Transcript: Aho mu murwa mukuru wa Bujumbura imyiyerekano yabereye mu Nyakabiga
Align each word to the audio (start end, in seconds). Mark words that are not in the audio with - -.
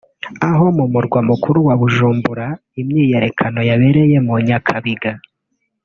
Aho 0.49 0.65
mu 0.77 0.85
murwa 0.93 1.19
mukuru 1.29 1.57
wa 1.67 1.75
Bujumbura 1.81 2.47
imyiyerekano 2.81 3.59
yabereye 3.69 4.17
mu 4.27 4.33
Nyakabiga 4.47 5.11